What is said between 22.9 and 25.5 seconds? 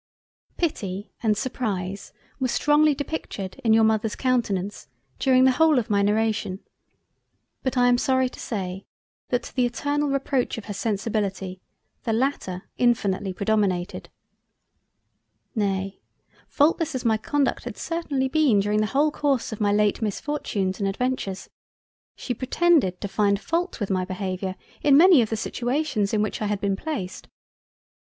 to find fault with my behaviour in many of the